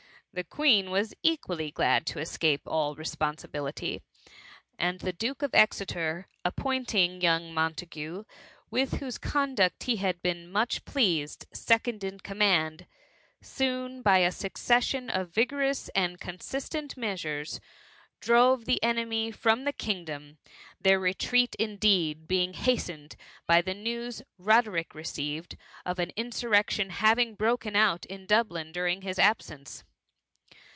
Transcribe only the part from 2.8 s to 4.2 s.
responsibility;